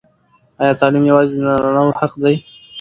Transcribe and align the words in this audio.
ایا 0.61 0.73
تعلیم 0.81 1.03
یوازې 1.11 1.33
د 1.37 1.41
نارینه 1.47 1.81
وو 1.83 1.97
حق 1.99 2.13
دی؟ 2.23 2.35